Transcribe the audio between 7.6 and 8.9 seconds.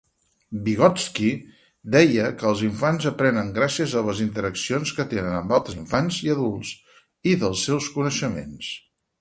seus coneixements.